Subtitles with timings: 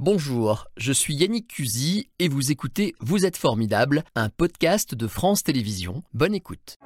[0.00, 5.42] Bonjour, je suis Yannick Cusy et vous écoutez Vous êtes formidable, un podcast de France
[5.42, 6.04] Télévisions.
[6.14, 6.78] Bonne écoute.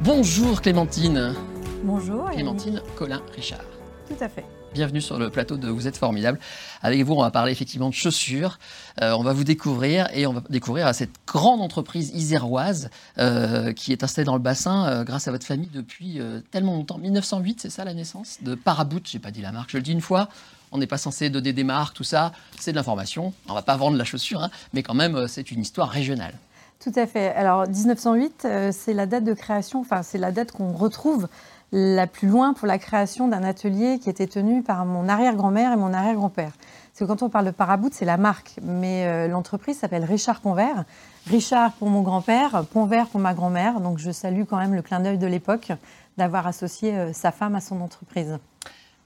[0.00, 1.34] Bonjour Clémentine.
[1.82, 2.30] Bonjour.
[2.30, 3.66] Clémentine Colin Richard.
[4.08, 4.46] Tout à fait.
[4.74, 6.38] Bienvenue sur le plateau de Vous êtes formidable.
[6.82, 8.58] Avec vous, on va parler effectivement de chaussures.
[9.00, 13.92] Euh, on va vous découvrir et on va découvrir cette grande entreprise iséroise euh, qui
[13.92, 16.20] est installée dans le bassin euh, grâce à votre famille depuis
[16.50, 16.98] tellement longtemps.
[16.98, 18.38] 1908, c'est ça la naissance?
[18.42, 19.00] De Parabout.
[19.04, 20.28] J'ai pas dit la marque, je le dis une fois.
[20.70, 22.32] On n'est pas censé donner des marques, tout ça.
[22.60, 23.32] C'est de l'information.
[23.48, 26.34] On va pas vendre la chaussure, hein, mais quand même, c'est une histoire régionale.
[26.78, 27.28] Tout à fait.
[27.34, 31.26] Alors 1908, c'est la date de création, enfin c'est la date qu'on retrouve
[31.72, 35.76] la plus loin pour la création d'un atelier qui était tenu par mon arrière-grand-mère et
[35.76, 36.52] mon arrière-grand-père.
[36.52, 40.40] Parce que quand on parle de Parabout, c'est la marque, mais euh, l'entreprise s'appelle Richard
[40.40, 40.84] Ponvert.
[41.26, 43.80] Richard pour mon grand-père, Ponvert pour ma grand-mère.
[43.80, 45.72] Donc je salue quand même le clin d'œil de l'époque
[46.16, 48.38] d'avoir associé euh, sa femme à son entreprise.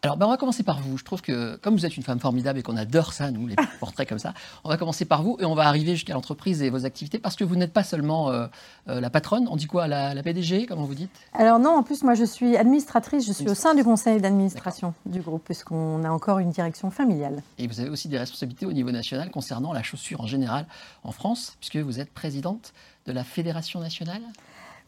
[0.05, 0.99] Alors, ben, on va commencer par vous.
[0.99, 3.55] Je trouve que, comme vous êtes une femme formidable et qu'on adore ça, nous, les
[3.79, 6.71] portraits comme ça, on va commencer par vous et on va arriver jusqu'à l'entreprise et
[6.71, 8.49] vos activités parce que vous n'êtes pas seulement euh,
[8.89, 11.13] euh, la patronne, on dit quoi, la, la PDG, comment vous dites?
[11.35, 14.93] Alors, non, en plus, moi, je suis administratrice, je suis au sein du conseil d'administration
[15.07, 17.41] du groupe, puisqu'on a encore une direction familiale.
[17.59, 20.67] Et vous avez aussi des responsabilités au niveau national concernant la chaussure en général
[21.05, 22.73] en France, puisque vous êtes présidente
[23.07, 24.23] de la Fédération nationale?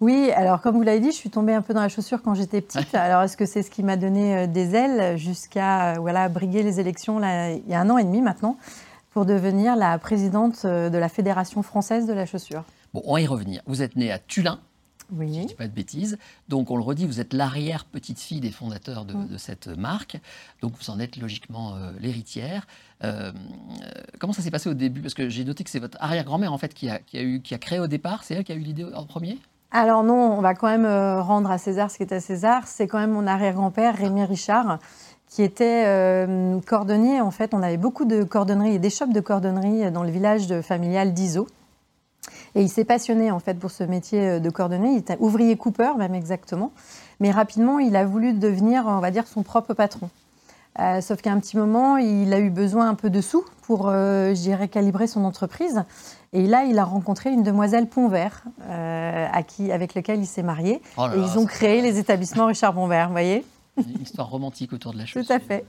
[0.01, 2.35] Oui, alors comme vous l'avez dit, je suis tombée un peu dans la chaussure quand
[2.35, 2.95] j'étais petite.
[2.95, 6.63] Alors est-ce que c'est ce qui m'a donné euh, des ailes jusqu'à euh, voilà, briguer
[6.63, 8.59] les élections là, il y a un an et demi maintenant
[9.11, 12.65] pour devenir la présidente euh, de la Fédération française de la chaussure?
[12.93, 13.63] Bon, on va y revenir.
[13.67, 14.61] Vous êtes née à Tulin,
[15.13, 15.35] oui.
[15.35, 16.19] Je ne dis pas de bêtises.
[16.49, 19.39] Donc, on le redit, vous êtes l'arrière-petite-fille des fondateurs de, mm.
[19.39, 20.19] cette marque.
[20.63, 22.67] Donc, vous en êtes logiquement l'héritière.
[24.19, 25.03] comment ça s'est passé au début?
[25.03, 27.43] Parce que j'ai noté que c'est votre arrière-grand-mère, en fait, qui a, qui, a eu,
[27.43, 28.25] qui a créé au départ.
[28.25, 29.39] C'est elle qui a eu l'idée en premier?
[29.77, 32.69] Alors non, on va quand même euh, rendre à César ce qui est à César.
[32.69, 34.79] C'est quand même mon arrière-grand-père, Rémi Richard,
[35.29, 37.21] qui était euh, cordonnier.
[37.21, 40.61] En fait, on avait beaucoup de cordonneries et des shops de cordonnerie dans le village
[40.61, 41.49] familial d'Iso.
[42.55, 44.93] Et il s'est passionné en fait pour ce métier euh, de cordonnier.
[44.93, 46.71] Il était ouvrier coupeur, même exactement.
[47.19, 50.09] Mais rapidement, il a voulu devenir, on va dire, son propre patron.
[50.81, 53.89] Euh, sauf qu'à un petit moment, il a eu besoin un peu de sous pour,
[53.89, 55.85] euh, je dirais, calibrer son entreprise.
[56.33, 60.43] Et là, il a rencontré une demoiselle Pontvert, euh, à qui, avec laquelle il s'est
[60.43, 60.83] marié.
[60.97, 63.45] Oh et ils ont créé les établissements Richard Pontvert, vous voyez
[63.77, 65.27] une histoire romantique autour de la chaussure.
[65.27, 65.65] Tout à fait.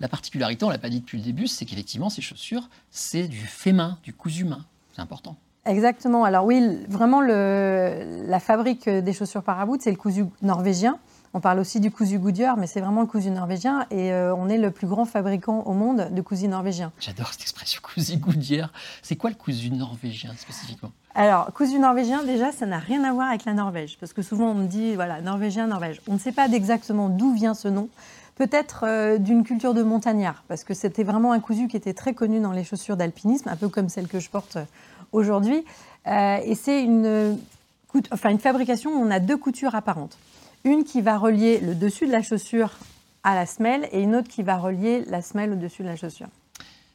[0.00, 3.28] La particularité, on ne l'a pas dit depuis le début, c'est qu'effectivement, ces chaussures, c'est
[3.28, 4.64] du fait main, du cousu main.
[4.94, 5.36] C'est important.
[5.66, 6.24] Exactement.
[6.24, 10.98] Alors oui, vraiment, le, la fabrique des chaussures Parabout, c'est le cousu norvégien.
[11.32, 14.48] On parle aussi du cousu Goodyear, mais c'est vraiment le cousu norvégien et euh, on
[14.48, 16.90] est le plus grand fabricant au monde de cousu norvégien.
[16.98, 18.72] J'adore cette expression cousu Goodyear.
[19.00, 20.90] C'est quoi le cousu norvégien spécifiquement?
[21.14, 24.50] Alors, cousu norvégien, déjà, ça n'a rien à voir avec la Norvège, parce que souvent
[24.50, 26.00] on me dit, voilà, norvégien, Norvège.
[26.08, 27.88] On ne sait pas exactement d'où vient ce nom.
[28.34, 32.12] Peut-être euh, d'une culture de montagnard, parce que c'était vraiment un cousu qui était très
[32.12, 34.64] connu dans les chaussures d'alpinisme, un peu comme celle que je porte euh,
[35.12, 35.64] aujourd'hui.
[36.06, 37.38] et c'est une,
[38.10, 40.18] enfin, une fabrication où on a deux coutures apparentes.
[40.64, 42.72] Une qui va relier le dessus de la chaussure
[43.22, 45.96] à la semelle et une autre qui va relier la semelle au dessus de la
[45.96, 46.28] chaussure.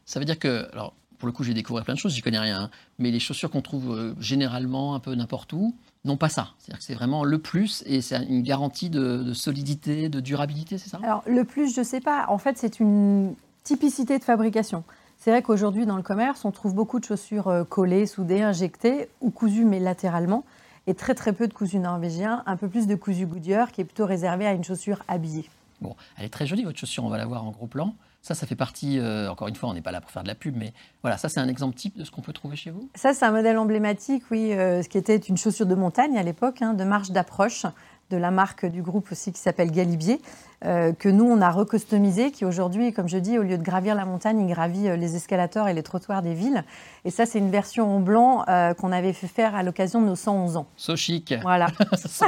[0.05, 2.39] Ça veut dire que, alors pour le coup, j'ai découvert plein de choses, j'y connais
[2.39, 6.29] rien, hein, mais les chaussures qu'on trouve euh, généralement un peu n'importe où, non pas
[6.29, 6.49] ça.
[6.59, 10.89] C'est-à-dire que c'est vraiment le plus et c'est une garantie de, solidité, de durabilité, c'est
[10.89, 10.99] ça?
[11.01, 12.25] Alors le plus, je ne sais pas.
[12.27, 13.33] En fait, c'est une
[13.63, 14.83] typicité de fabrication.
[15.17, 19.07] C'est vrai qu'aujourd'hui, dans le commerce, on trouve beaucoup de chaussures euh, collées, soudées, injectées
[19.21, 20.43] ou cousues, mais latéralement
[20.88, 23.85] et très très peu de cousu norvégien, un peu plus de cousu Goodyear qui est
[23.85, 25.50] plutôt réservé à une chaussure habillée.
[25.81, 27.96] Bon, elle est très jolie votre chaussure, on va la voir en gros plan.
[28.22, 30.28] Ça, ça fait partie, euh, encore une fois, on n'est pas là pour faire de
[30.28, 32.72] la pub, mais voilà, ça c'est un exemple type de ce qu'on peut trouver chez
[32.72, 32.90] vous?
[32.95, 36.24] Ça, c'est un modèle emblématique, oui, euh, ce qui était une chaussure de montagne à
[36.24, 37.68] l'époque, hein, de marche d'approche,
[38.11, 40.21] de la marque du groupe aussi qui s'appelle Galibier,
[40.63, 43.93] euh, que nous, on a recustomisé, qui aujourd'hui, comme je dis, au lieu de gravir
[43.93, 46.63] la montagne, il gravit euh, les escalators et les trottoirs des villes.
[47.03, 50.07] Et ça, c'est une version en blanc euh, qu'on avait fait faire à l'occasion de
[50.07, 50.67] nos 111 ans.
[50.77, 51.33] So chic.
[51.41, 51.68] Voilà.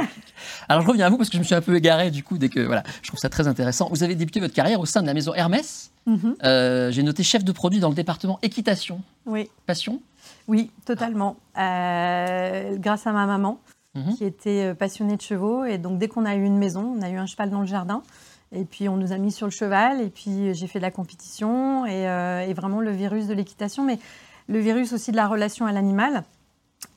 [0.68, 2.38] Alors, je reviens à vous parce que je me suis un peu égaré du coup,
[2.38, 3.88] dès que, voilà, je trouve ça très intéressant.
[3.90, 5.90] Vous avez débuté votre carrière au sein de la maison Hermès.
[6.06, 6.36] Mhm.
[6.90, 9.00] J'ai noté chef de produit dans le département équitation.
[9.26, 9.48] Oui.
[9.66, 10.00] Passion
[10.48, 11.36] Oui, totalement.
[11.54, 13.58] grâce à ma maman.
[13.98, 14.14] Mhm.
[14.14, 15.64] qui était euh, passionné de chevaux.
[15.64, 17.66] Et donc, dès qu'on a eu une maison, on a eu un cheval dans le
[17.66, 18.02] jardin.
[18.52, 20.00] Et puis, on nous a mis sur le cheval.
[20.00, 23.98] Et puis, j'ai fait de la compétition et, euh, vraiment le virus de l'équitation, mais
[24.48, 26.24] le virus aussi de la relation à l'animal.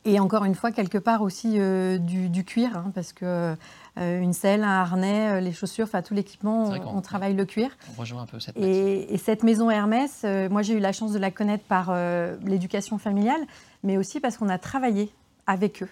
[0.05, 3.55] Et encore une fois, quelque part aussi euh, du, cuir, hein, parce que
[3.97, 7.75] une selle, un harnais, les chaussures, enfin tout l'équipement, on, travaille le cuir.
[7.89, 11.11] On rejoint un peu cette et, et cette maison Hermès, moi j'ai eu la chance
[11.11, 11.93] de la connaître par
[12.45, 13.41] l'éducation familiale,
[13.83, 15.11] mais aussi parce qu'on a travaillé
[15.45, 15.89] avec eux.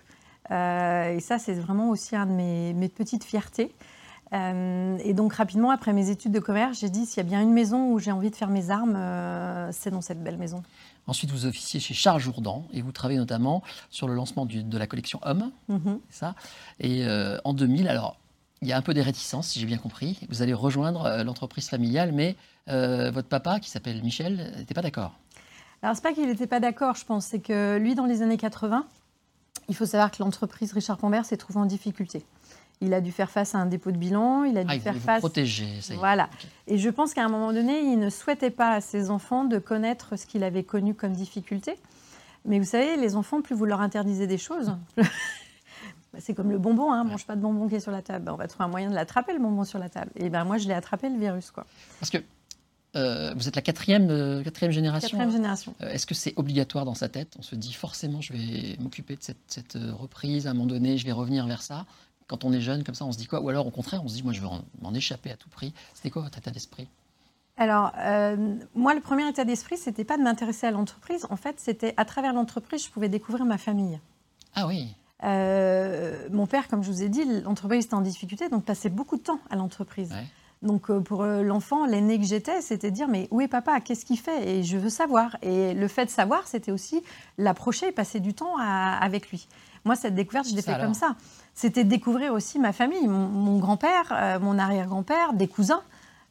[0.52, 3.74] Et ça, c'est vraiment aussi un de mes, mes petites fiertés.
[4.34, 7.54] et donc rapidement, après mes études de commerce, j'ai dit, s'il y a bien une
[7.54, 8.98] maison où j'ai envie de faire mes armes,
[9.72, 10.64] c'est dans cette belle maison.
[11.08, 14.88] Ensuite, vous officiez chez Charles Jourdan et vous travaillez notamment sur le lancement de la
[14.88, 15.52] collection Homme.
[15.68, 16.00] Mhm.
[16.10, 16.36] ça?
[16.80, 17.06] Et
[17.44, 18.18] en 2000, alors
[18.62, 20.20] il y a un peu des réticences, si j'ai bien compris.
[20.30, 22.36] Vous allez rejoindre euh, l'entreprise familiale, mais
[22.68, 25.14] euh, votre papa, qui s'appelle Michel, n'était pas d'accord.
[25.82, 27.26] Alors, c'est pas qu'il n'était pas d'accord, je pense.
[27.26, 28.86] C'est que lui, dans les années 80,
[29.70, 32.26] il faut savoir que l'entreprise Richard Pambert s'est trouvée en difficulté.
[32.82, 34.96] Il a dû faire face à un dépôt de bilan, il a dû ah, faire
[34.96, 35.20] face.
[35.20, 36.00] protéger, ça y est.
[36.00, 36.30] Voilà.
[36.68, 39.60] Et je pense qu'à un moment donné, il ne souhaitait pas à ses enfants de
[39.60, 41.76] connaître ce qu'il avait connu comme difficulté.
[42.46, 44.76] Mais vous savez, les enfants, plus vous leur interdisez des choses,
[46.12, 48.26] Bah, c'est comme le bonbon, hein, mange pas de bonbon qui est sur la table.
[48.26, 50.10] Bah, on va trouver un moyen de l'attraper, le bonbon sur la table.
[50.16, 51.52] Et ben moi, je l'ai attrapé, le virus.
[51.52, 51.66] Quoi.
[52.00, 52.18] Parce que
[52.96, 55.10] euh, vous êtes la quatrième, euh, quatrième génération.
[55.10, 55.76] Quatrième génération.
[55.82, 57.36] Euh, est-ce que c'est obligatoire dans sa tête?
[57.38, 60.98] On se dit forcément, je vais m'occuper de cette, cette, reprise, à un moment donné,
[60.98, 61.86] je vais revenir vers ça.
[62.28, 63.42] Quand on est jeune, comme ça, on se dit quoi?
[63.42, 64.48] Ou alors, au contraire, on se dit, moi, je veux
[64.82, 65.74] m'en échapper à tout prix.
[65.94, 66.88] C'était quoi votre état d'esprit?
[67.58, 67.92] Alors,
[68.76, 71.26] moi, le premier état d'esprit, c'était pas de m'intéresser à l'entreprise.
[71.32, 74.00] En fait, c'était à travers l'entreprise, je pouvais découvrir ma famille.
[74.54, 74.96] Ah oui.
[75.24, 79.24] Mon père, comme je vous ai dit, l'entreprise était en difficulté, donc passait beaucoup de
[79.24, 80.14] temps à l'entreprise.
[80.62, 83.80] Donc euh, pour euh, l'enfant, l'aîné que j'étais, c'était dire mais où est papa?
[83.80, 84.48] Qu'est-ce qu'il fait?
[84.48, 85.38] Et je veux savoir.
[85.42, 87.02] Et le fait de savoir, c'était aussi
[87.38, 89.48] l'approcher et passer du temps avec lui.
[89.86, 91.16] Moi, cette découverte, je l'ai fait comme ça.
[91.54, 95.82] C'était découvrir aussi ma famille, mon, grand-père, mon arrière-grand-père, des cousins.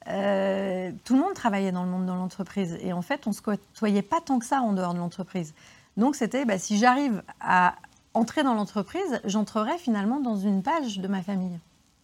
[0.04, 2.78] tout le monde travaillait dans le monde de l'entreprise.
[2.82, 5.54] Et en fait, on ne se côtoyait pas tant que ça en dehors de l'entreprise.
[5.96, 7.74] Donc c'était, bah, si j'arrive à
[8.12, 11.58] entrer dans l'entreprise, j'entrerai finalement dans une page de ma famille.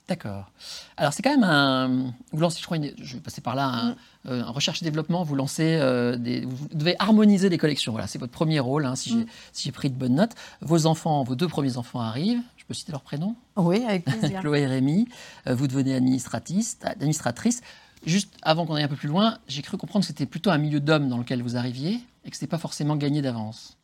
[0.06, 0.50] D'accord.
[0.98, 2.12] Alors c'est quand même un.
[2.32, 3.96] Vous lancez, je crois, je vais passer par là, un,
[4.26, 5.22] euh, recherche et développement.
[5.22, 6.44] Vous lancez euh, des.
[6.44, 7.92] Vous devez harmoniser des collections.
[7.92, 8.84] Voilà, c'est votre premier rôle.
[8.84, 8.94] Hein, mm.
[8.94, 9.26] si
[9.64, 10.34] j'ai pris de bonnes notes.
[10.60, 12.42] Vos enfants, vos deux premiers enfants arrivent.
[12.58, 13.34] Je peux citer leur prénom?
[13.56, 14.40] Oui, avec plaisir.
[14.40, 15.08] Chloé et Rémi.
[15.46, 16.78] Euh, vous devenez administratrice.
[16.82, 17.62] administratrice.
[18.04, 20.58] Juste avant qu'on aille un peu plus loin, j'ai cru comprendre que c'était plutôt un
[20.58, 23.78] milieu d'hommes dans lequel vous arriviez et que ce n'était pas forcément gagné d'avance.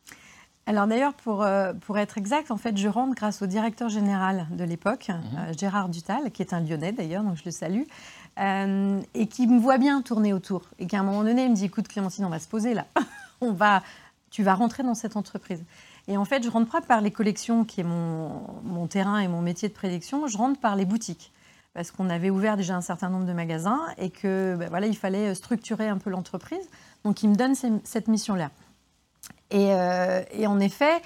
[0.71, 4.47] Alors d'ailleurs, pour, euh, pour être exact, en fait, je rentre grâce au directeur général
[4.51, 5.37] de l'époque, mhm.
[5.37, 7.83] euh, Gérard Dutal, qui est un Lyonnais d'ailleurs, donc je le salue,
[8.39, 10.61] euh, et qui me voit bien tourner autour.
[10.79, 12.85] Et qu'à un moment donné, il me dit, écoute Clémentine, on va se poser là.
[13.41, 13.83] on va,
[14.29, 15.61] tu vas rentrer dans cette entreprise.
[16.07, 18.29] Et en fait, je rentre pas par les collections, qui est mon,
[18.63, 21.33] mon terrain et mon métier de prédiction, je rentre par les boutiques.
[21.73, 24.95] Parce qu'on avait ouvert déjà un certain nombre de magasins et que ben voilà, il
[24.95, 26.69] fallait structurer un peu l'entreprise.
[27.03, 28.51] Donc il me donne cette mission-là.
[29.53, 31.01] Euh, et, en effet,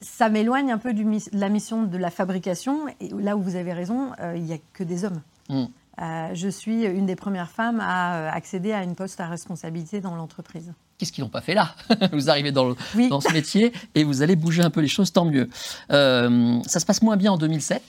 [0.00, 2.88] ça m'éloigne un peu de la mission de la fabrication.
[3.00, 5.20] Et là où vous avez raison, euh, il n'y a que des hommes.
[5.48, 5.64] Mm.
[6.02, 10.16] Euh, je suis une des premières femmes à accéder à une poste à responsabilité dans
[10.16, 10.72] l'entreprise.
[10.98, 11.74] Qu'est-ce qu'ils n'ont pas fait là?
[12.12, 12.74] Vous arrivez dans,
[13.10, 15.48] dans, ce métier et vous allez bouger un peu les choses, tant mieux.
[15.88, 17.82] ça se passe moins bien en 2007.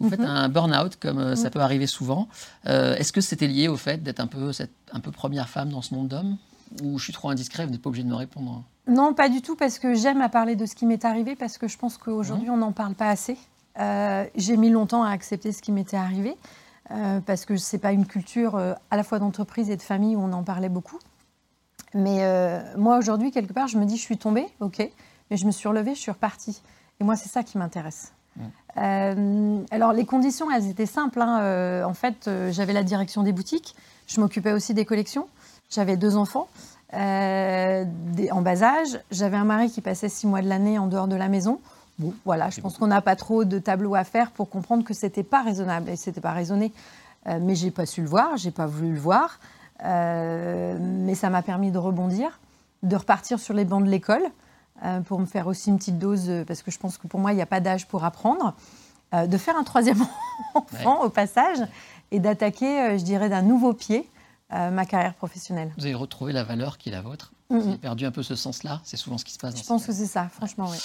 [0.00, 0.26] Vous faites mhm.
[0.26, 2.28] un burn-out, comme ça peut arriver souvent.
[2.64, 5.82] Est-ce que c'était lié au fait d'être un peu, cette, un peu première femme dans
[5.82, 6.38] ce monde d'hommes?
[6.82, 9.40] Ou je suis trop indiscret, vous n'êtes pas obligé de me répondre non, pas du
[9.40, 11.96] tout, parce que j'aime à parler de ce qui m'est arrivé, parce que je pense
[11.96, 13.38] qu'aujourd'hui, on n'en parle pas assez.
[13.78, 16.36] Euh, j'ai mis longtemps à accepter ce qui m'était arrivé,
[16.90, 19.82] euh, parce que ce n'est pas une culture euh, à la fois d'entreprise et de
[19.82, 20.98] famille où on en parlait beaucoup.
[21.94, 22.22] Mais
[22.76, 24.88] moi, aujourd'hui, quelque part, je me dis, je suis tombée, ok,
[25.30, 26.62] mais je me suis relevée, je suis repartie.
[27.00, 28.12] Et moi, c'est ça qui m'intéresse.
[28.76, 31.20] alors, les conditions, elles étaient simples.
[31.20, 31.84] Hein.
[31.84, 33.74] en fait, j'avais la direction des boutiques,
[34.06, 35.26] je m'occupais aussi des collections,
[35.68, 36.46] j'avais deux enfants.
[36.94, 37.84] Euh,
[38.32, 38.98] en bas âge.
[39.10, 41.60] J'avais un mari qui passait six mois de l'année en dehors de la maison.
[41.98, 44.94] Bon, voilà, je pense qu'on n'a pas trop de tableaux à faire pour comprendre que
[44.94, 46.72] c'était pas raisonnable et c'était pas raisonné.
[47.26, 49.38] Euh, mais j'ai pas su le voir, j'ai pas voulu le voir.
[49.84, 52.40] Euh, mais ça m'a permis de rebondir,
[52.82, 54.22] de repartir sur les bancs de l'école
[55.04, 57.36] pour me faire aussi une petite dose, parce que je pense que pour moi, il
[57.36, 58.54] n'y a pas d'âge pour apprendre.
[59.12, 60.02] de faire un troisième
[60.54, 61.58] enfant au passage
[62.12, 64.08] et d'attaquer, je dirais, d'un nouveau pied
[64.52, 65.72] euh, ma carrière professionnelle.
[65.78, 68.34] Vous avez retrouvé la valeur qui est la vôtre Vous avez perdu un peu ce
[68.34, 69.56] sens-là C'est souvent ce qui se passe.
[69.56, 70.78] Je pense que c'est ça, franchement, oui.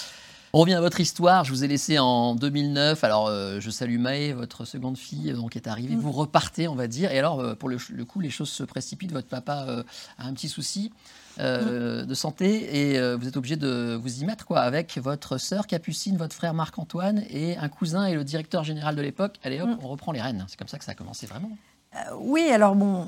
[0.54, 1.44] On revient à votre histoire.
[1.44, 3.04] Je vous ai laissé en 2009.
[3.04, 5.96] Alors, euh, je salue Maë, votre seconde fille, euh, donc, qui est arrivée.
[5.96, 6.00] Mm.
[6.00, 7.12] Vous repartez, on va dire.
[7.12, 9.12] Et alors, pour le, coup, les choses se précipitent.
[9.12, 9.84] Votre papa
[10.18, 10.94] a un petit souci
[11.40, 12.06] mm.
[12.06, 16.18] de santé et vous êtes obligé de vous y mettre, quoi, avec votre sœur Capucine,
[16.18, 19.38] votre frère Marc-Antoine et un cousin et le directeur général de l'époque.
[19.44, 19.80] Allez hop, mm.
[19.82, 20.46] on reprend les rênes.
[20.48, 21.52] C'est comme ça que ça a commencé vraiment.
[21.96, 23.06] Euh, oui, alors bon,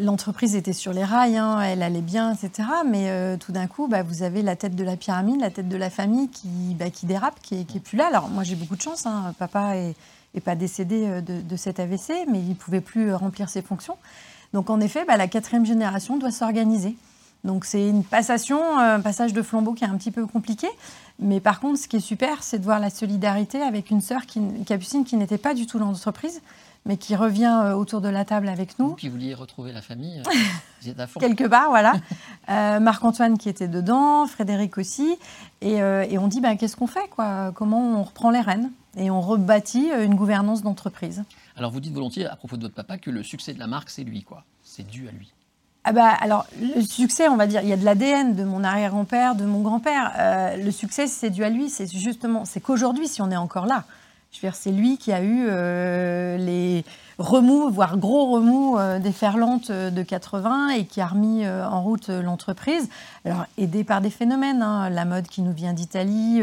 [0.00, 2.68] l'entreprise était sur les rails, hein, elle allait bien, etc.
[2.86, 5.68] Mais euh, tout d'un coup, bah, vous avez la tête de la pyramide, la tête
[5.68, 8.06] de la famille qui, bah, dérape, qui est, plus là.
[8.08, 9.06] Alors moi, j'ai beaucoup de chance.
[9.06, 9.34] Hein.
[9.38, 9.94] Papa est,
[10.44, 13.96] pas décédé euh, de, cet AVC, mais il pouvait plus remplir ses fonctions.
[14.52, 16.96] Donc en effet, bah, la quatrième génération doit s'organiser.
[17.44, 20.66] Donc c'est une passation, un passage de flambeau qui est un petit peu compliqué.
[21.18, 24.26] Mais par contre, ce qui est super, c'est de voir la solidarité avec une sœur
[24.26, 26.40] qui, capucine qui n'était pas du tout dans l'entreprise,
[26.86, 28.94] mais qui revient euh, autour de la table avec nous.
[28.94, 30.22] Qui vouliez retrouver la famille
[30.86, 31.20] euh, à fond.
[31.20, 31.94] Quelque part, voilà.
[32.50, 35.16] Euh, Marc-Antoine qui était dedans, Frédéric aussi.
[35.62, 37.52] Et, on dit, bah, qu'est-ce qu'on fait quoi?
[37.54, 38.70] Comment on reprend les rênes?
[38.98, 41.24] Et on rebâtit une gouvernance d'entreprise.
[41.56, 43.88] Alors vous dites volontiers à propos de votre papa que le succès de la marque,
[43.88, 44.44] c'est lui, quoi.
[44.62, 45.32] C'est dû à lui.
[45.84, 48.62] Ah bah, alors, le succès, on va dire, il y a de l'ADN de mon
[48.62, 50.12] arrière-grand-père, de mon grand-père.
[50.58, 51.70] le succès, c'est dû à lui.
[51.70, 53.84] C'est justement, c'est qu'aujourd'hui, si on est encore là,
[54.52, 56.84] c'est lui qui a eu euh, les
[57.18, 61.82] remous, voire gros remous euh, des ferlantes euh, de 80 et qui a remis en
[61.82, 62.88] route l'entreprise.
[63.24, 66.42] Alors, aidé par des phénomènes, hein, la mode qui nous vient d'Italie,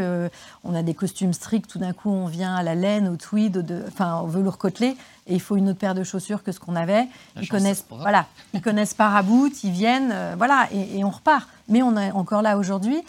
[0.63, 3.83] on a des costumes stricts, tout d'un coup on vient à la laine, au tweed,
[3.87, 4.95] enfin au velours côtelé,
[5.27, 7.07] et il faut une autre paire de chaussures que ce qu'on avait.
[7.39, 11.47] ils connaissent, voilà, ils connaissent Parabout, ils viennent, voilà, et, et on repart.
[11.69, 13.03] Mais on est encore là aujourd'hui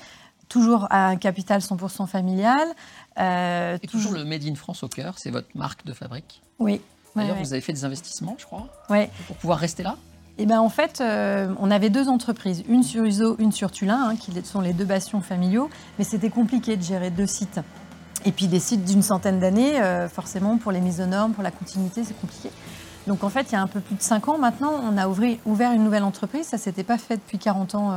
[0.52, 2.68] toujours à un capital 100% familial.
[3.18, 6.42] Euh, et toujours le Made in France au cœur, c'est votre marque de fabrique.
[6.58, 6.80] Oui.
[7.16, 9.06] D'ailleurs, vous avez fait des investissements, je crois, oui.
[9.26, 9.96] pour pouvoir rester là?
[10.38, 14.10] Eh ben, en fait, euh, on avait deux entreprises, une sur Uso, une sur Tulin,
[14.10, 15.68] hein, qui sont les deux bastions familiaux,
[15.98, 17.60] mais c'était compliqué de gérer deux sites.
[18.24, 21.42] Et puis des sites d'une centaine d'années, euh, forcément, pour les mises aux normes, pour
[21.42, 22.50] la continuité, c'est compliqué.
[23.06, 25.08] Donc en fait, il y a un peu plus de 5 ans maintenant, on a
[25.08, 26.46] ouvert une nouvelle entreprise.
[26.46, 27.92] Ça ne s'était pas fait depuis 40 ans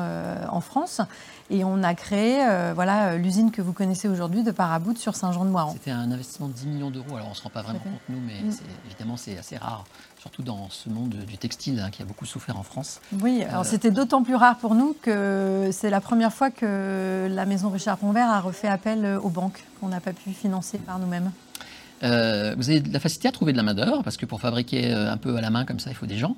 [0.50, 1.02] en France.
[1.52, 5.16] Et on a créé euh, voilà euh, l'usine que vous connaissez aujourd'hui de Parabout sur
[5.16, 5.74] Saint-Jean-de-Moiran.
[5.74, 7.16] C'était un investissement de 10 millions d'euros.
[7.16, 8.54] Alors on ne se rend pas vraiment compte, nous, mais mm.
[8.88, 9.84] évidemment, c'est assez rare,
[10.18, 13.00] surtout dans ce monde du textile hein, qui a beaucoup souffert en France.
[13.22, 17.28] Oui, alors euh, c'était d'autant plus rare pour nous que c'est la première fois que
[17.30, 20.98] la maison Richard Ponvert a refait appel aux banques qu'on n'a pas pu financer par
[20.98, 21.32] nous-mêmes.
[22.06, 25.18] Vous avez de la facilité à trouver de la main-d'œuvre parce que pour fabriquer un
[25.18, 26.36] peu à la main comme ça, il faut des gens.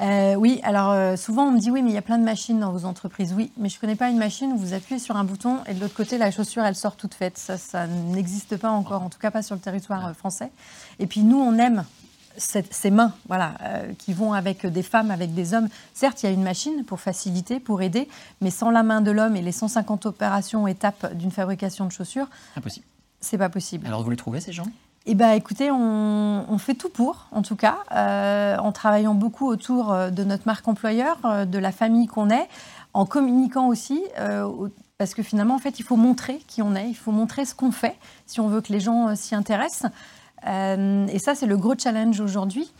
[0.00, 2.24] Euh, oui, alors euh, souvent on me dit oui, mais il y a plein de
[2.24, 3.34] machines dans vos entreprises.
[3.36, 5.74] Oui, mais je ne connais pas une machine où vous appuyez sur un bouton et
[5.74, 7.36] de l'autre côté la chaussure elle sort toute faite.
[7.36, 10.52] Ça, ça n'existe pas encore, en tout cas pas sur le territoire euh, français.
[11.00, 11.84] Et puis nous on aime
[12.36, 13.54] ces mains, voilà,
[13.98, 15.68] qui vont avec des femmes, avec des hommes.
[15.92, 18.06] Certes, il y a une machine pour faciliter, pour aider,
[18.40, 22.28] mais sans la main de l'homme et les 150 opérations étapes d'une fabrication de chaussures,
[22.54, 22.86] impossible.
[23.20, 23.86] C'est pas possible.
[23.86, 24.66] Alors vous les trouvez ces gens?
[25.10, 29.90] Eh bien, écoutez, on, fait tout pour, en tout cas, euh, en travaillant beaucoup autour
[29.90, 32.46] euh, de notre marque employeur, euh, de la famille qu'on est,
[32.92, 34.02] en communiquant aussi,
[34.98, 37.54] parce que finalement, en fait, il faut montrer qui on est, il faut montrer ce
[37.54, 37.96] qu'on fait,
[38.26, 39.90] si on veut que les gens s'y intéressent.
[40.44, 42.70] et ça, c'est le gros challenge aujourd'hui.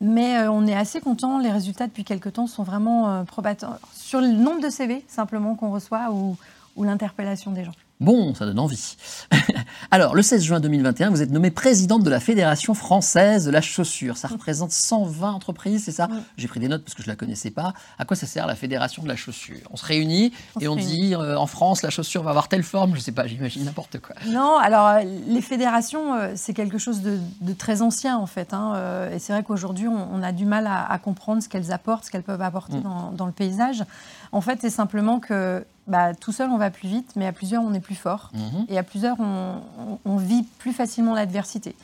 [0.00, 1.38] Mais on est assez content.
[1.38, 5.70] Les résultats depuis quelques temps sont vraiment probateurs sur le nombre de CV simplement qu'on
[5.70, 6.36] reçoit ou
[6.82, 7.74] l'interpellation des gens.
[8.00, 8.96] Bon, ça donne envie.
[9.90, 13.60] Alors, le 16 juin 2021, vous êtes nommée présidente de la Fédération française de la
[13.60, 14.16] chaussure.
[14.16, 17.16] Ça représente 120 entreprises, c'est ça J'ai pris des notes parce que je ne la
[17.16, 17.74] connaissais pas.
[17.98, 19.58] À quoi ça sert la Fédération de la chaussure?
[19.72, 22.92] On se réunit et on dit euh, en France, la chaussure va avoir telle forme,
[22.92, 24.14] je ne sais pas, j'imagine n'importe quoi.
[24.28, 27.18] Non, alors euh, les fédérations, euh, c'est quelque chose de,
[27.54, 28.54] très ancien en fait.
[28.54, 32.10] Hein, et c'est vrai qu'aujourd'hui, on, a du mal à, comprendre ce qu'elles apportent, ce
[32.10, 33.16] qu'elles peuvent apporter mm.
[33.16, 33.84] dans, le paysage.
[34.30, 37.62] En fait, c'est simplement que bah, tout seul, on va plus vite, mais à plusieurs,
[37.62, 38.30] on est plus fort.
[38.34, 38.66] Mhm.
[38.68, 41.74] Et à plusieurs, on, vit plus facilement l'adversité.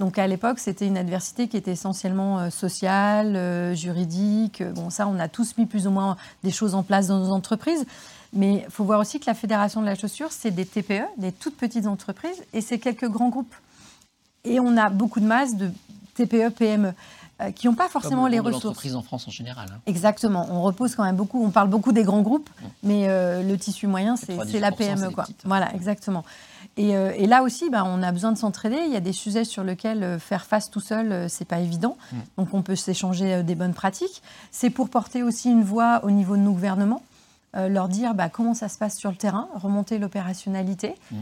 [0.00, 4.62] Donc à l'époque, c'était une adversité qui était essentiellement euh, sociale, euh, juridique.
[4.74, 7.30] Bon, ça, on a tous mis plus ou moins des choses en place dans nos
[7.30, 7.86] entreprises.
[8.32, 11.30] Mais il faut voir aussi que la Fédération de la chaussure, c'est des TPE, des
[11.30, 13.54] toutes petites entreprises, et c'est quelques grands groupes.
[14.44, 15.70] Et on a beaucoup de masse de
[16.14, 16.92] TPE, PME.
[17.40, 18.64] Euh, qui n'ont pas forcément les ressources.
[18.64, 19.66] L'entreprise en France en général.
[19.72, 19.80] Hein.
[19.86, 20.46] Exactement.
[20.50, 21.44] On repose quand même beaucoup.
[21.44, 22.66] On parle beaucoup des grands groupes, mmh.
[22.84, 25.10] mais euh, le tissu moyen, c'est la PME.
[25.10, 25.26] Quoi.
[25.44, 26.24] Voilà, exactement.
[26.78, 28.78] Euh, et, là aussi, bah, on a besoin de s'entraider.
[28.86, 31.96] Il y a des sujets sur lesquels faire face tout seul, c'est pas évident.
[32.12, 32.16] Mmh.
[32.38, 34.22] Donc, on peut s'échanger des bonnes pratiques.
[34.52, 37.02] C'est pour porter aussi une voix au niveau de nos gouvernements.
[37.54, 41.16] leur dire bah, comment ça se passe sur le terrain, remonter l'opérationnalité, mmh.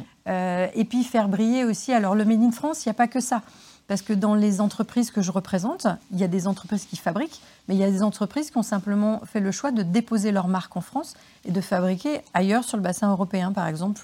[0.74, 1.94] et puis faire briller aussi.
[1.94, 3.40] Alors le Made in France, il n'y a pas que ça.
[3.88, 7.40] Parce que dans les entreprises que je représente, il y a des entreprises qui fabriquent,
[7.68, 10.48] mais il y a des entreprises qui ont simplement fait le choix de déposer leur
[10.48, 14.00] marque en France et de fabriquer ailleurs sur le bassin européen, par exemple.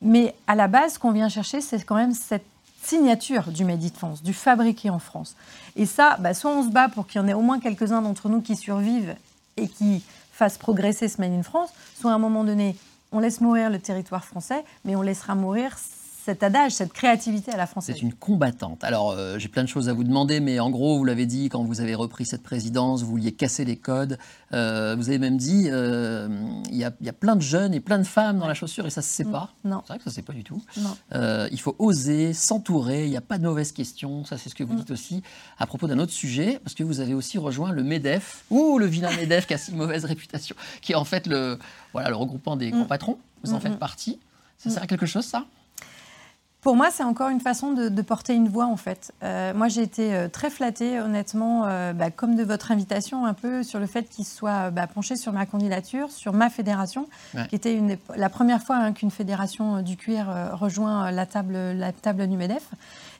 [0.00, 2.44] Mais à la base, ce qu'on vient chercher, c'est quand même cette
[2.82, 5.36] signature du Made in France, du fabriqué en France.
[5.76, 8.02] Et ça, bah, soit on se bat pour qu'il y en ait au moins quelques-uns
[8.02, 9.14] d'entre nous qui survivent
[9.56, 12.76] et qui fassent progresser ce Made in France, soit à un moment donné,
[13.12, 15.76] on laisse mourir le territoire français, mais on laissera mourir
[16.24, 17.96] cet adage, cette créativité à la française.
[17.96, 18.82] C'est une combattante.
[18.82, 21.50] Alors, euh, j'ai plein de choses à vous demander, mais en gros, vous l'avez dit,
[21.50, 24.16] quand vous avez repris cette présidence, vous vouliez casser les codes.
[24.54, 26.28] Euh, vous avez même dit, euh,
[26.70, 28.86] il y, a, y, a plein de jeunes et plein de femmes dans la chaussure
[28.86, 29.52] et ça se sait pas.
[29.64, 29.82] Non.
[29.82, 30.62] C'est vrai que ça se sait pas du tout.
[30.78, 30.96] Non.
[31.52, 34.24] il faut oser, s'entourer, il n'y a pas de mauvaises questions.
[34.24, 35.22] Ça, c'est ce que vous dites aussi
[35.58, 38.86] à propos d'un autre sujet, parce que vous avez aussi rejoint le MEDEF, ou le
[38.86, 41.58] vilain MEDEF qui a si mauvaise réputation, qui est en fait le,
[41.92, 43.18] voilà, le regroupement des grands patrons.
[43.42, 44.18] Vous en faites partie.
[44.56, 45.44] Ça sert à quelque chose, ça?
[46.64, 49.12] Pour moi, c'est encore une façon de, de, porter une voix, en fait.
[49.22, 53.34] Euh, moi, j'ai été euh, très flattée, honnêtement, euh, bah, comme de votre invitation, un
[53.34, 57.46] peu sur le fait qu'il soit bah, penché sur ma candidature, sur ma fédération, ouais.
[57.48, 61.52] qui était une, la première fois hein, qu'une fédération du cuir euh, rejoint la table,
[61.52, 62.64] la table du MEDEF,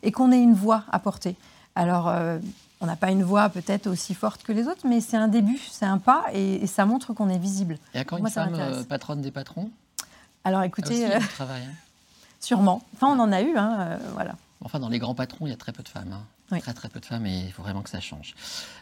[0.03, 1.37] et qu'on ait une voix à porter.
[1.75, 2.15] Alors,
[2.81, 5.59] on n'a pas une voix peut-être aussi forte que les autres, mais c'est un début,
[5.71, 7.79] c'est un pas, et, et, ça montre qu'on est visible.
[7.95, 9.71] Et à quand moi, une femme patronne des patrons?
[10.45, 11.05] Alors, écoutez...
[11.13, 11.75] Ah aussi, travail, hein.
[12.45, 12.83] Sûrement.
[12.95, 14.35] Enfin, on en a eu, hein, euh, voilà.
[14.63, 16.13] Enfin, dans les grands patrons, il y a très peu de femmes.
[16.13, 16.23] Hein.
[16.53, 16.61] Oui.
[16.61, 18.35] Très très peu de femmes et il faut vraiment que ça change.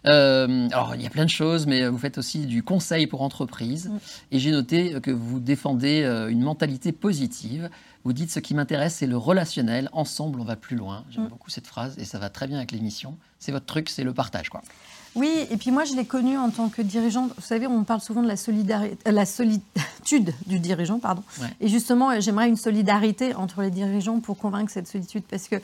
[0.06, 3.22] Euh, alors, il y a plein de choses, mais vous faites aussi du conseil pour
[3.22, 3.88] entreprises.
[4.32, 7.70] Et j'ai noté que vous défendez euh, une mentalité positive.
[8.04, 9.88] Vous dites ce qui m'intéresse, c'est le relationnel.
[9.92, 11.04] Ensemble, on va plus loin.
[11.10, 11.28] J'aime Mm.
[11.28, 13.16] beaucoup cette phrase et ça va très bien avec l'émission.
[13.38, 14.62] C'est votre truc, c'est le partage, quoi.
[15.14, 17.32] Oui, et puis moi, je l'ai connu en tant que dirigeante.
[17.36, 21.22] Vous savez, on parle souvent de la, solidarité, euh, la solitude du dirigeant, pardon.
[21.40, 21.48] Ouais.
[21.60, 25.56] Et justement, j'aimerais une solidarité entre les dirigeants pour convaincre cette solitude, parce que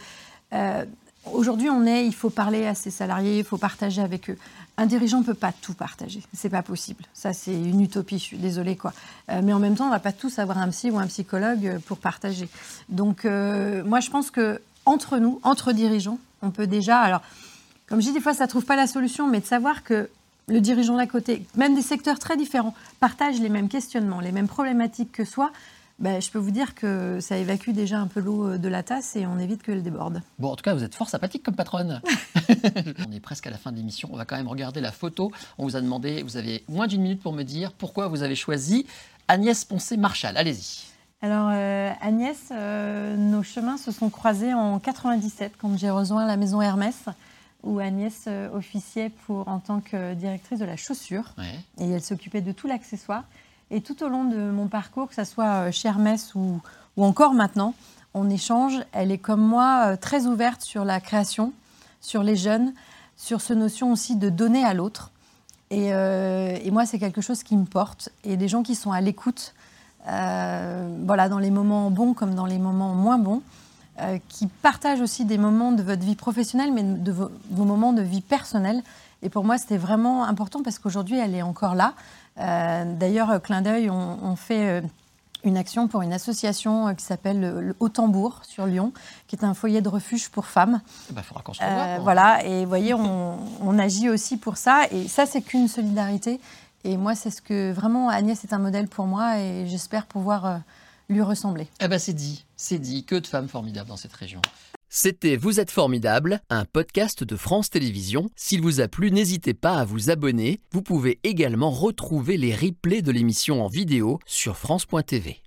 [0.53, 0.85] euh,
[1.33, 4.39] aujourd'hui, on est, il faut parler à ses salariés, il faut partager avec eux.
[4.77, 7.05] Un dirigeant ne peut pas tout partager, c'est pas possible.
[7.13, 8.19] Ça, c'est une utopie.
[8.19, 8.93] Je suis désolée, quoi.
[9.31, 11.81] Euh, mais en même temps, on va pas tous avoir un psy ou un psychologue
[11.87, 12.49] pour partager.
[12.89, 17.01] Donc, euh, moi, je pense que entre nous, entre dirigeants, on peut déjà.
[17.01, 17.23] Alors,
[17.89, 20.11] comme je dis, des fois, ça ne trouve pas la solution, mais de savoir que
[20.47, 24.49] le dirigeant d'à côté, même des secteurs très différents, partagent les mêmes questionnements, les mêmes
[24.49, 25.53] problématiques que soi,
[25.99, 29.17] ben, je peux vous dire que ça évacue déjà un peu l'eau de la tasse
[29.17, 30.23] et on évite qu'elle déborde.
[30.39, 32.01] Bon, en tout cas, vous êtes fort sympathique comme patronne.
[33.09, 34.09] on est presque à la fin de l'émission.
[34.13, 35.33] On va quand même regarder la photo.
[35.59, 38.37] On vous a demandé, vous avez moins d'une minute pour me dire pourquoi vous avez
[38.37, 38.87] choisi
[39.27, 40.37] Agnès Poncé-Marchal.
[40.37, 40.87] Allez-y.
[41.21, 46.37] Alors euh, Agnès, euh, nos chemins se sont croisés en 97 quand j'ai rejoint la
[46.37, 46.95] maison Hermès
[47.63, 51.35] où Agnès euh, officiait pour, en tant que directrice de la chaussure.
[51.39, 51.59] Ouais.
[51.79, 53.25] Et elle s'occupait de tout l'accessoire.
[53.71, 56.61] Et tout au long de mon parcours, que ce soit chez Hermès ou,
[56.97, 57.75] ou, encore maintenant,
[58.15, 58.81] on échange.
[58.93, 61.53] Elle est comme moi très ouverte sur la création,
[62.01, 62.73] sur les jeunes,
[63.17, 65.11] sur ce notion aussi de donner à l'autre.
[65.71, 68.09] Et, euh, et, moi, c'est quelque chose qui me porte.
[68.25, 69.55] Et des gens qui sont à l'écoute,
[70.07, 73.43] euh, voilà, dans les moments bons comme dans les moments moins bons,
[74.01, 77.93] euh, qui partagent aussi des moments de votre vie professionnelle, mais de vos, vos moments
[77.93, 78.83] de vie personnelle.
[79.23, 81.95] Et pour moi, c'était vraiment important parce qu'aujourd'hui, elle est encore là.
[82.39, 84.83] Euh, D'ailleurs, clin d'œil, on, on, fait
[85.45, 88.93] une action pour une association qui s'appelle le, le Haut Tambour sur Lyon,
[89.27, 90.81] qui est un foyer de refuge pour femmes.
[91.09, 91.83] Il bah, faudra qu'on se revoie.
[91.83, 94.83] Euh, voilà, et vous voyez, on, on, agit aussi pour ça.
[94.91, 96.41] Et ça, c'est qu'une solidarité.
[96.85, 100.47] Et moi, c'est ce que vraiment Agnès est un modèle pour moi et j'espère pouvoir
[100.47, 100.57] euh,
[101.09, 101.69] lui ressembler.
[101.81, 103.05] Eh ben, c'est dit, c'est dit.
[103.05, 104.41] Que de femmes formidables dans cette région.
[104.91, 108.31] C'était Vous êtes formidable, un podcast de France Télévisions.
[108.37, 110.61] S'il vous a plu, n'hésitez pas à vous abonner.
[110.73, 115.43] Vous pouvez également retrouver les replays de l'émission en vidéo sur France.tv.